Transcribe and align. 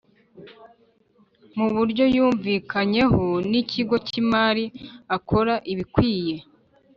Mu 1.57 1.67
buryo 1.75 2.03
yumvikanyeho 2.15 3.23
n’ 3.49 3.51
ikigo 3.61 3.95
cy’ 4.07 4.13
imari 4.21 4.65
akora 5.15 5.53
ibikwiye. 5.71 6.35